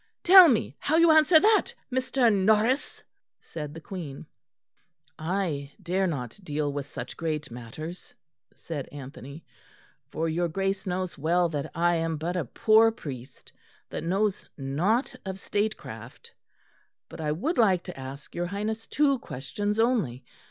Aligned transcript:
"Tell 0.23 0.47
me 0.47 0.75
how 0.79 0.95
you 0.97 1.11
answer 1.11 1.39
that, 1.39 1.75
Mr. 1.91 2.33
Norris?" 2.33 3.03
said 3.39 3.75
the 3.75 3.79
Queen. 3.79 4.25
"I 5.19 5.73
dare 5.79 6.07
not 6.07 6.39
deal 6.43 6.73
with 6.73 6.87
such 6.87 7.15
great 7.15 7.51
matters," 7.51 8.11
said 8.51 8.89
Anthony, 8.91 9.45
"for 10.09 10.27
your 10.27 10.47
Grace 10.47 10.87
knows 10.87 11.19
well 11.19 11.49
that 11.49 11.69
I 11.75 11.97
am 11.97 12.17
but 12.17 12.35
a 12.35 12.45
poor 12.45 12.91
priest 12.91 13.53
that 13.91 14.03
knows 14.03 14.49
nought 14.57 15.13
of 15.23 15.37
state 15.39 15.77
craft; 15.77 16.33
but 17.07 17.21
I 17.21 17.31
would 17.31 17.59
like 17.59 17.83
to 17.83 17.99
ask 17.99 18.33
your 18.33 18.47
Highness 18.47 18.87
two 18.87 19.19
questions 19.19 19.77
only. 19.77 20.23